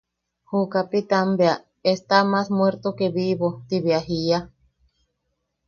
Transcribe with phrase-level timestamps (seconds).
[0.51, 4.39] Ju kapitan bea: –Está más muerto que vivo, ti bea jiia.